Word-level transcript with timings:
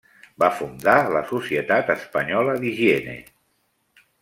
Va 0.43 0.47
fundar 0.61 0.95
la 1.17 1.21
Societat 1.33 1.93
Espanyola 1.97 2.57
d'Higiene. 2.65 3.17